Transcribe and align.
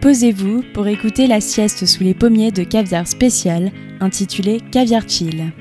Posez-vous 0.00 0.62
pour 0.74 0.86
écouter 0.86 1.26
la 1.26 1.40
sieste 1.40 1.84
sous 1.84 2.04
les 2.04 2.14
pommiers 2.14 2.52
de 2.52 2.62
caviar 2.62 3.08
spécial 3.08 3.72
intitulé 3.98 4.60
Caviar 4.70 5.02
Chill. 5.08 5.52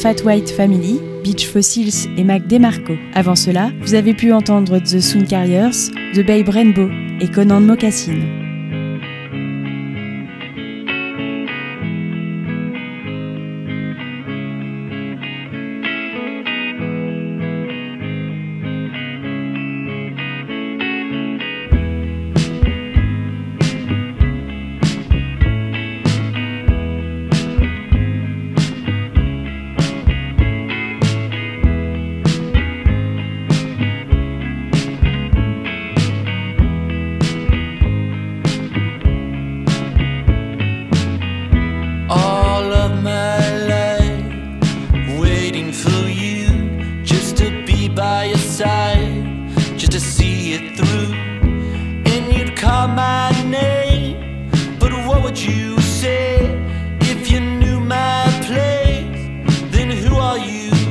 Fat 0.00 0.24
White 0.24 0.48
Family, 0.48 0.98
Beach 1.22 1.46
Fossils 1.46 2.08
et 2.16 2.24
Mac 2.24 2.46
DeMarco. 2.46 2.94
Avant 3.12 3.36
cela, 3.36 3.70
vous 3.82 3.92
avez 3.92 4.14
pu 4.14 4.32
entendre 4.32 4.78
The 4.78 4.98
Soon 4.98 5.26
Carriers, 5.26 5.90
The 6.14 6.26
Babe 6.26 6.48
Rainbow 6.48 6.88
et 7.20 7.28
Conan 7.28 7.60
Mocassin. 7.60 8.39
Who 60.10 60.16
are 60.16 60.38
you? 60.38 60.89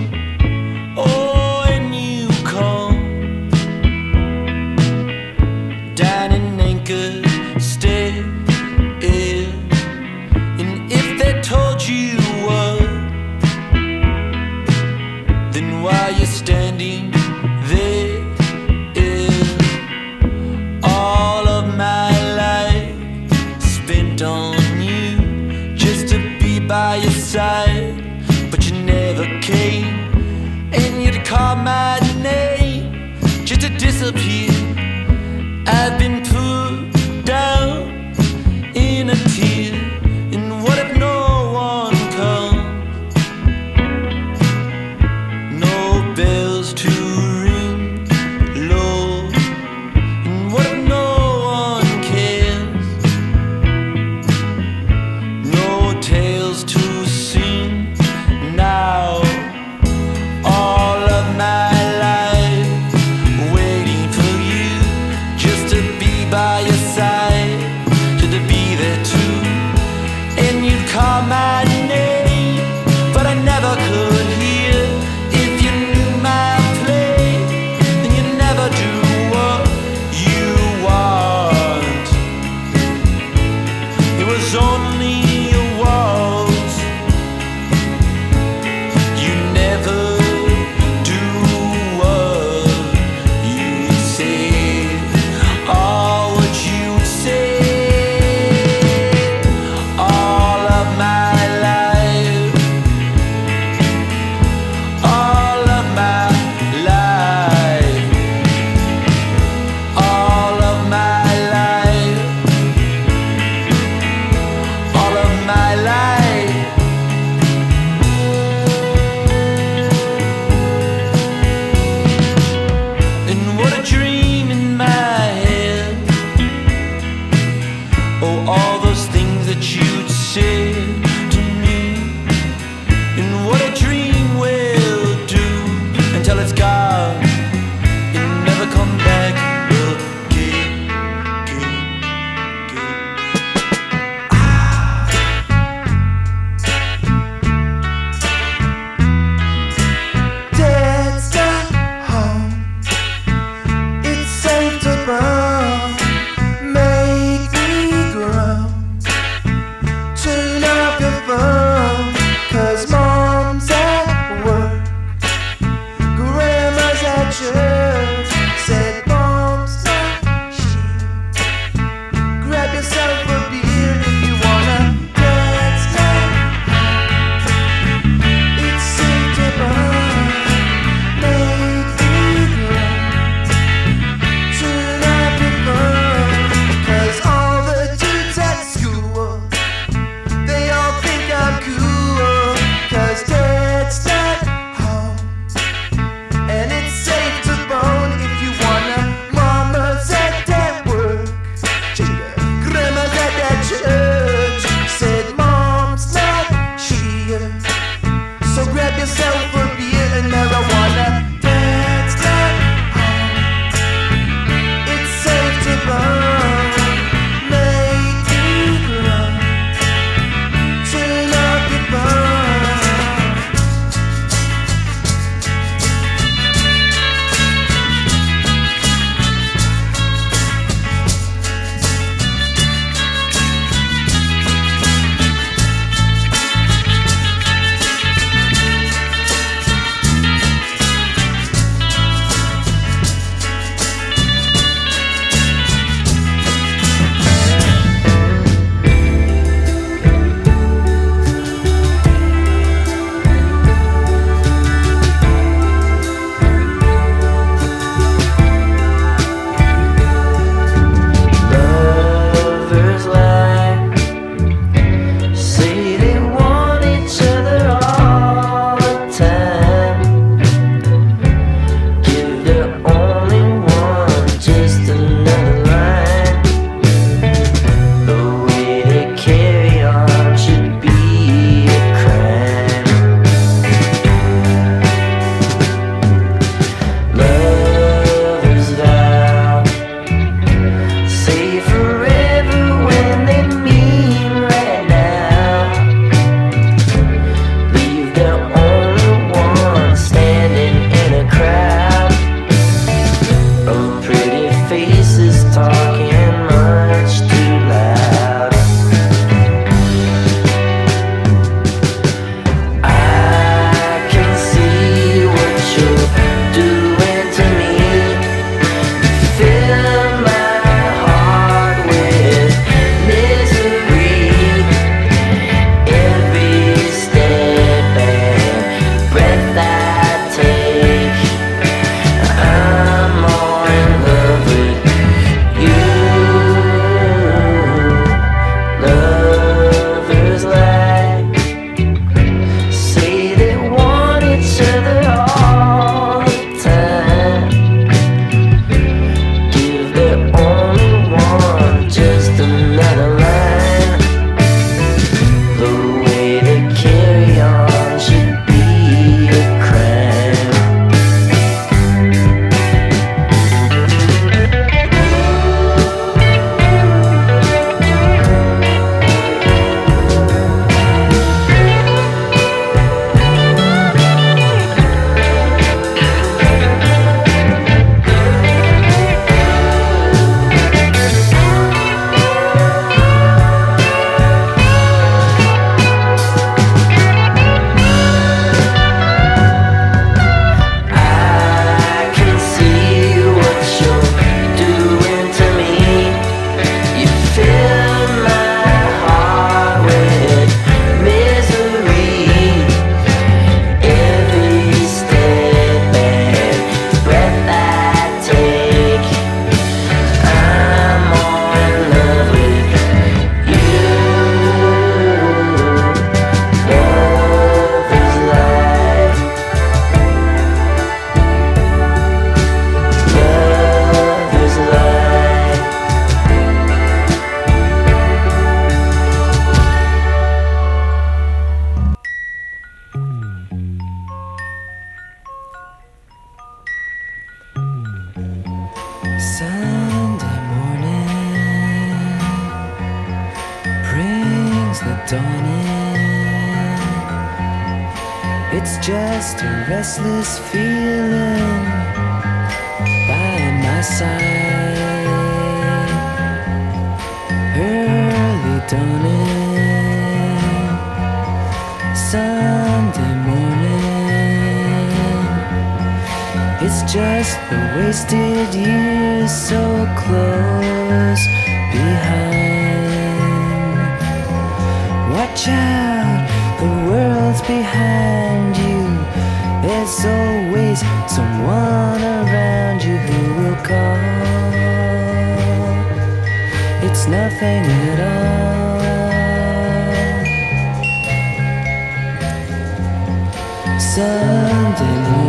Morning, 494.80 495.29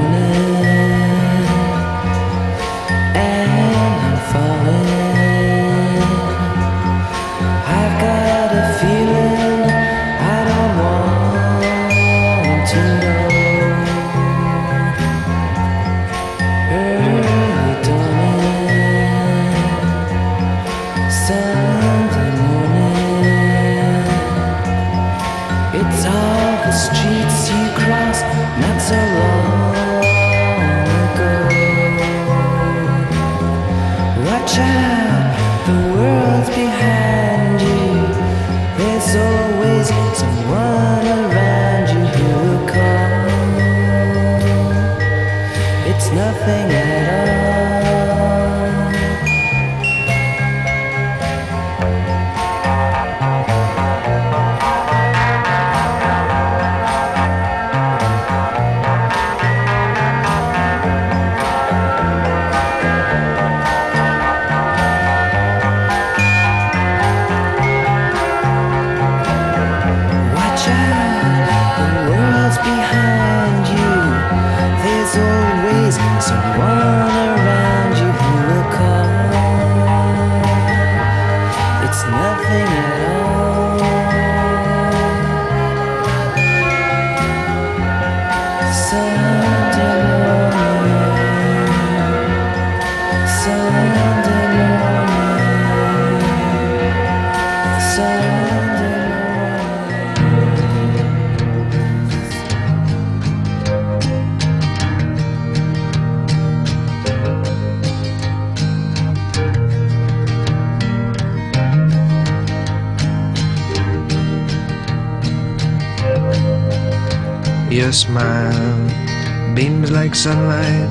Your 117.80 117.92
smile 117.92 119.54
beams 119.54 119.90
like 119.90 120.14
sunlight 120.14 120.90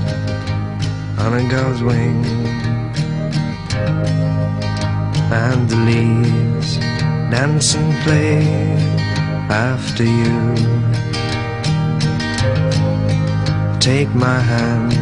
on 1.19 1.33
a 1.35 1.43
gull's 1.47 1.83
wing, 1.83 2.25
and 5.31 5.69
the 5.69 5.75
leaves 5.89 6.77
dance 7.29 7.75
and 7.75 7.93
play 8.03 8.41
after 9.49 10.03
you. 10.03 10.55
Take 13.79 14.09
my 14.15 14.39
hand 14.39 14.93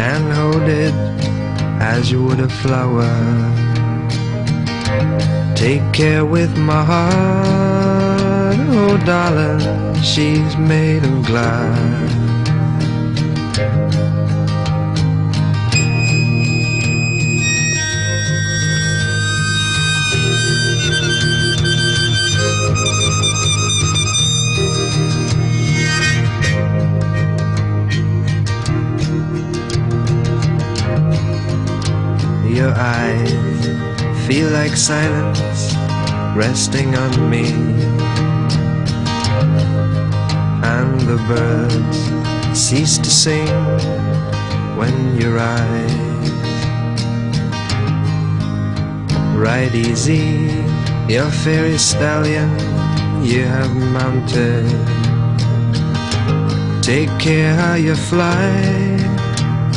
and 0.00 0.32
hold 0.32 0.62
it 0.62 0.94
as 1.82 2.10
you 2.10 2.24
would 2.24 2.40
a 2.40 2.48
flower. 2.48 3.12
Take 5.54 5.84
care 5.92 6.24
with 6.24 6.56
my 6.56 6.82
heart, 6.82 8.56
oh 8.70 8.96
darling, 9.04 9.91
she's 10.02 10.56
made 10.56 11.04
of 11.04 11.24
glass. 11.24 12.12
Your 32.44 32.74
eyes 32.76 34.26
feel 34.26 34.50
like 34.50 34.76
silence 34.76 35.74
resting 36.36 36.94
on 36.96 37.30
me. 37.30 37.91
The 41.06 41.16
birds 41.28 42.58
cease 42.58 42.98
to 42.98 43.10
sing 43.10 43.48
when 44.76 45.20
you 45.20 45.34
ride. 45.34 46.02
ride 49.42 49.74
easy. 49.74 50.64
Your 51.08 51.30
fairy 51.42 51.76
stallion 51.76 52.50
you 53.24 53.42
have 53.44 53.74
mounted. 53.74 54.66
Take 56.82 57.10
care 57.18 57.54
how 57.54 57.74
you 57.74 57.94
fly, 57.94 58.50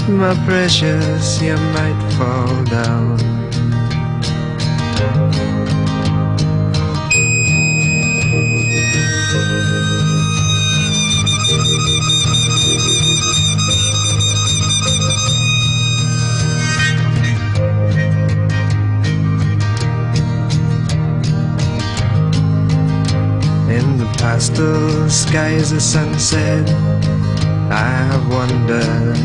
my 0.08 0.34
precious, 0.46 1.42
you 1.42 1.56
might 1.76 2.00
fall 2.18 2.64
down. 2.66 3.36
Pastel 24.26 25.08
skies 25.08 25.72
of 25.72 25.84
sunset, 25.84 26.68
I 27.70 27.90
have 28.10 28.28
wandered 28.28 29.18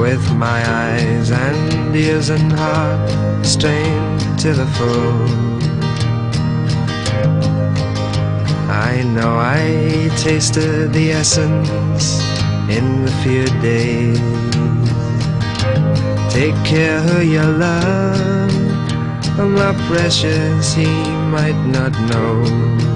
with 0.00 0.24
my 0.32 0.60
eyes 0.66 1.30
and 1.30 1.94
ears 1.94 2.30
and 2.30 2.50
heart 2.50 3.44
strained 3.44 4.38
to 4.38 4.54
the 4.54 4.66
full. 4.76 5.28
I 8.70 9.02
know 9.14 9.36
I 9.36 10.08
tasted 10.16 10.94
the 10.94 11.12
essence 11.12 12.22
in 12.70 13.04
the 13.04 13.12
few 13.22 13.44
days. 13.60 14.18
Take 16.32 16.56
care 16.64 16.98
who 17.02 17.20
you 17.20 17.42
love, 17.42 18.45
my 19.44 19.72
precious 19.86 20.72
he 20.72 20.86
might 21.30 21.66
not 21.66 21.92
know. 22.08 22.95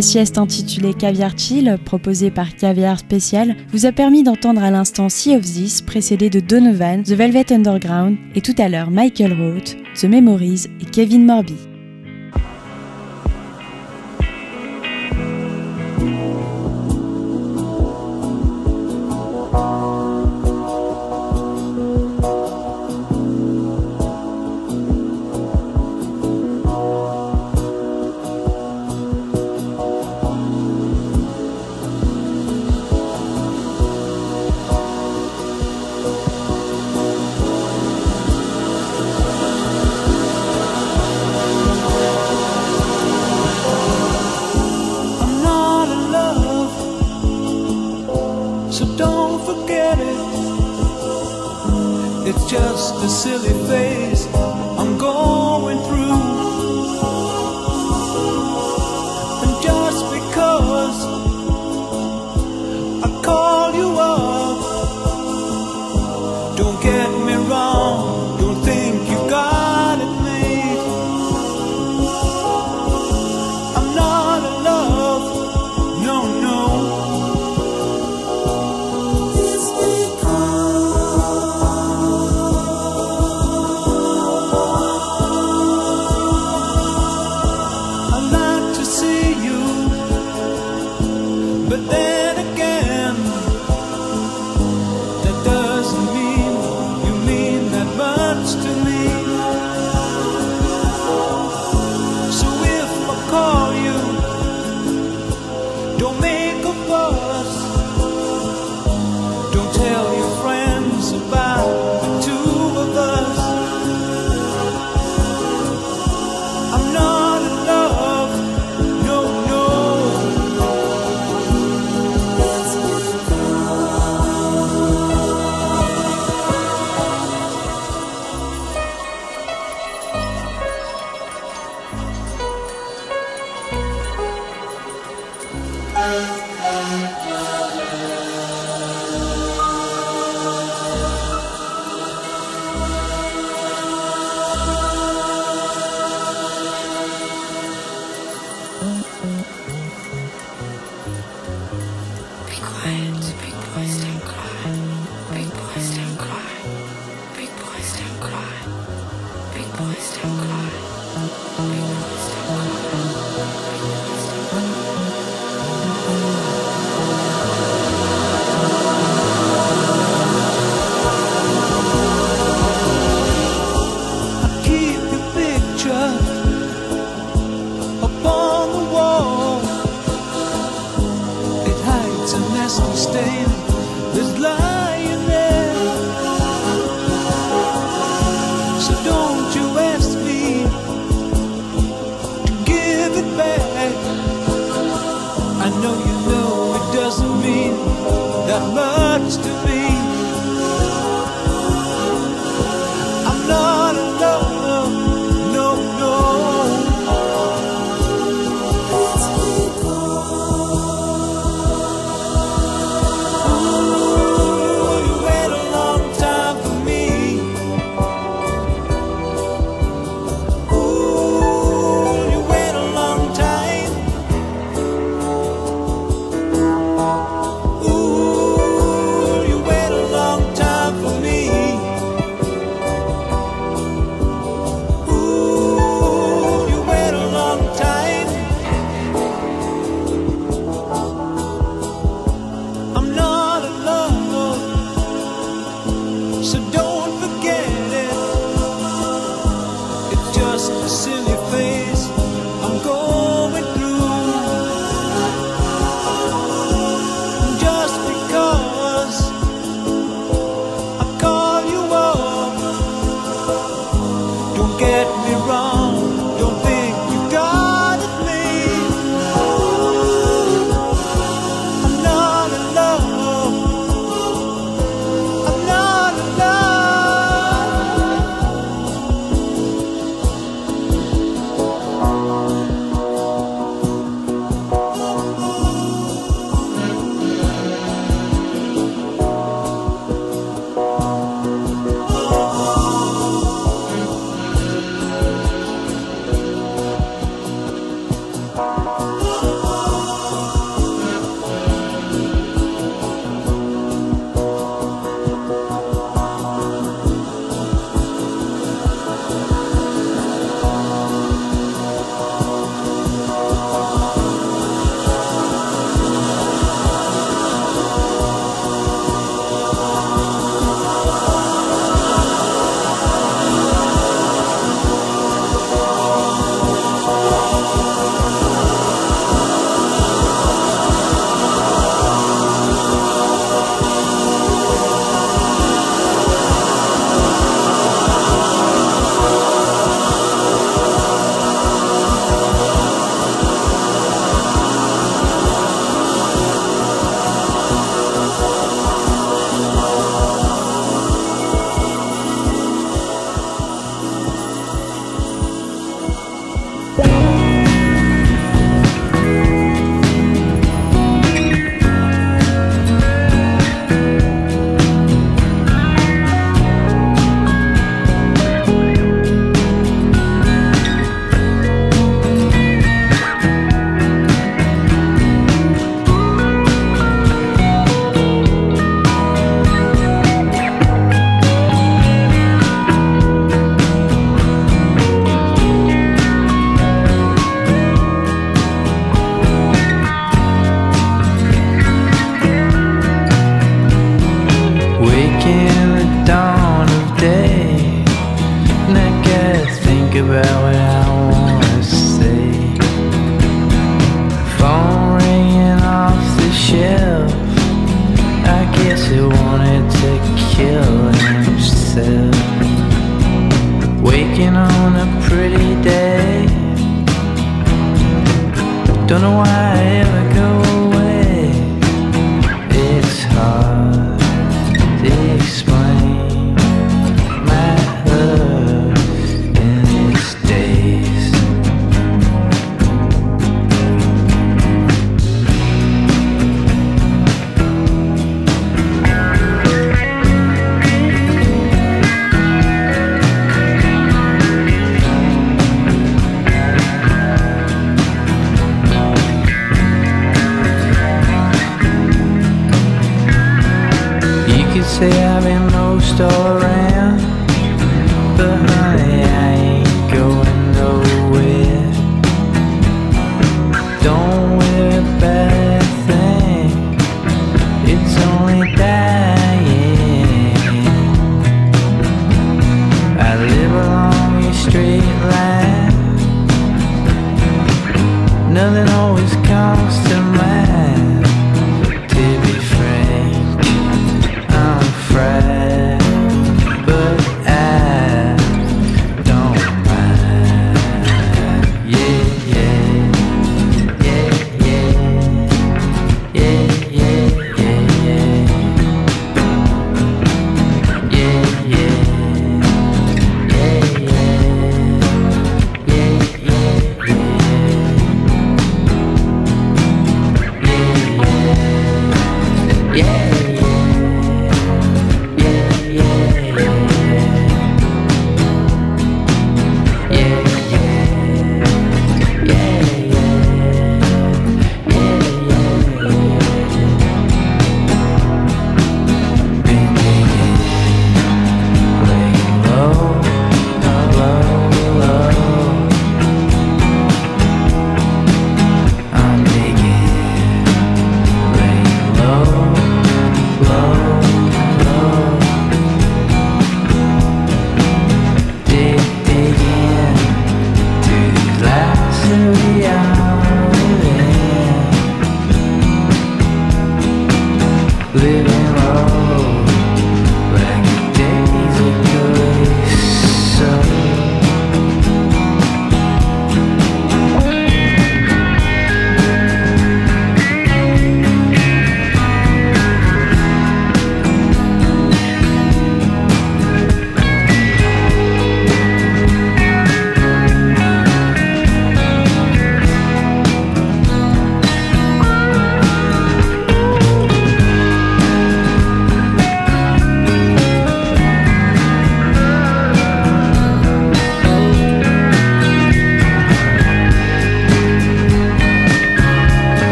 La 0.00 0.06
sieste 0.06 0.38
intitulée 0.38 0.94
Caviar 0.94 1.36
Chill, 1.36 1.76
proposée 1.84 2.30
par 2.30 2.56
Caviar 2.56 3.00
Spécial, 3.00 3.54
vous 3.70 3.84
a 3.84 3.92
permis 3.92 4.22
d'entendre 4.22 4.62
à 4.62 4.70
l'instant 4.70 5.10
Sea 5.10 5.36
of 5.36 5.42
This, 5.42 5.82
précédé 5.82 6.30
de 6.30 6.40
Donovan, 6.40 7.02
The 7.02 7.10
Velvet 7.10 7.52
Underground, 7.52 8.16
et 8.34 8.40
tout 8.40 8.54
à 8.56 8.70
l'heure 8.70 8.90
Michael 8.90 9.34
Roth, 9.34 9.76
The 10.00 10.04
Memories 10.04 10.68
et 10.80 10.86
Kevin 10.86 11.26
Morby. 11.26 11.69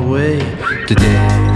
away 0.00 0.38
today. 0.86 1.49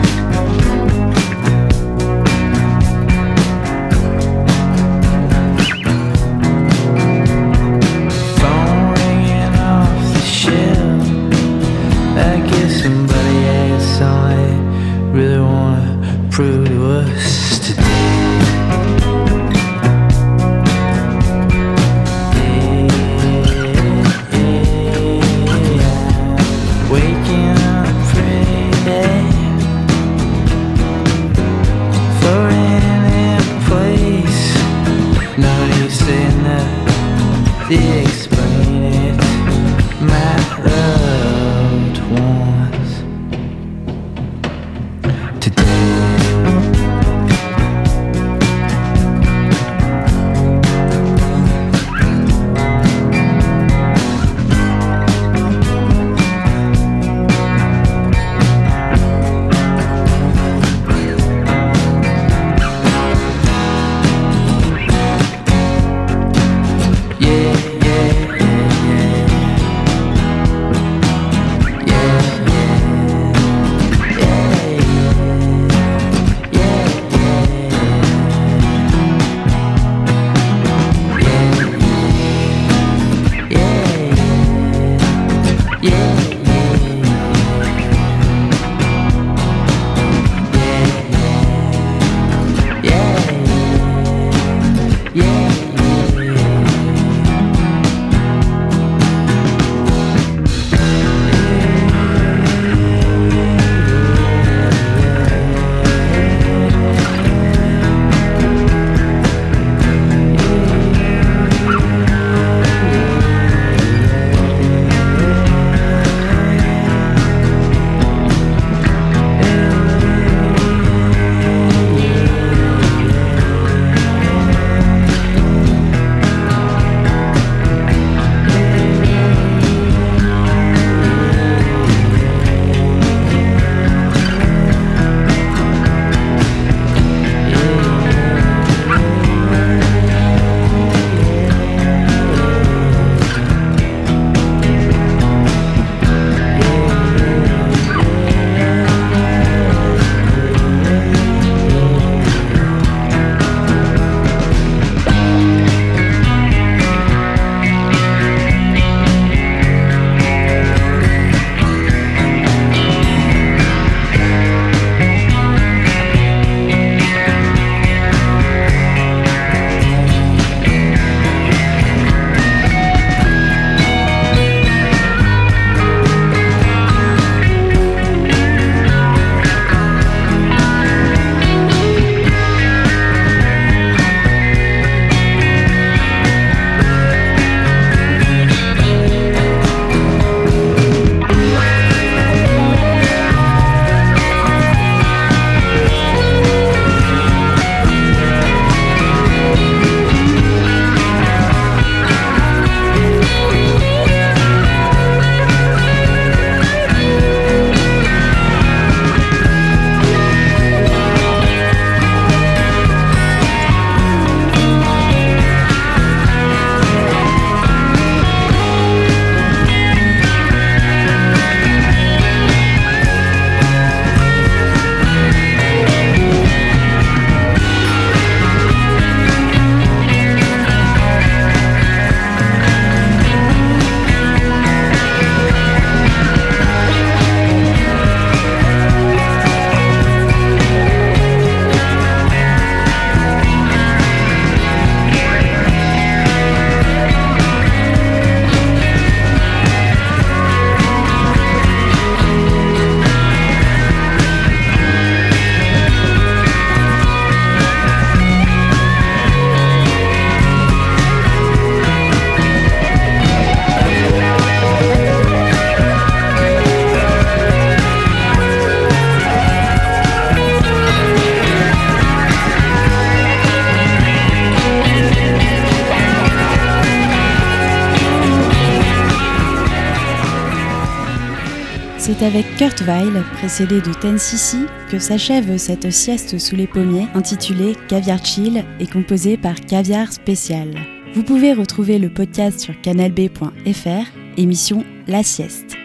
Avec 282.25 282.57
Kurt 282.57 282.81
Weill, 282.83 283.23
précédé 283.35 283.81
de 283.81 283.93
Ten 283.93 284.19
Sissi, 284.19 284.65
que 284.91 284.99
s'achève 284.99 285.59
cette 285.59 285.91
sieste 285.91 286.39
sous 286.39 286.57
les 286.57 286.67
pommiers 286.67 287.07
intitulée 287.15 287.77
Caviar 287.89 288.25
Chill 288.25 288.65
et 288.81 288.87
composée 288.87 289.37
par 289.37 289.61
Caviar 289.61 290.11
Spécial. 290.13 290.71
Vous 291.15 291.23
pouvez 291.23 291.53
retrouver 291.53 291.99
le 291.99 292.09
podcast 292.09 292.61
sur 292.61 292.81
canalb.fr, 292.81 294.07
émission 294.39 294.85
La 295.07 295.23
Sieste. 295.23 295.74